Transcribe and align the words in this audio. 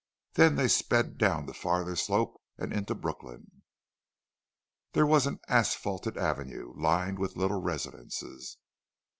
Then 0.33 0.55
they 0.55 0.67
sped 0.67 1.19
down 1.19 1.45
the 1.45 1.53
farther 1.53 1.95
slope, 1.95 2.41
and 2.57 2.73
into 2.73 2.95
Brooklyn. 2.95 3.61
There 4.93 5.05
was 5.05 5.27
an 5.27 5.39
asphalted 5.47 6.17
avenue, 6.17 6.73
lined 6.75 7.19
with 7.19 7.37
little 7.37 7.61
residences. 7.61 8.57